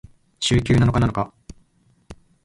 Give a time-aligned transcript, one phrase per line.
[0.39, 1.31] 週休七日なのか？